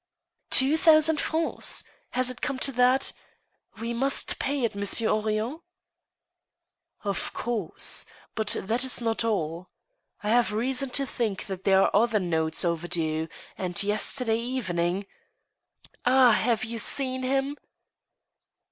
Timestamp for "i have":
10.23-10.53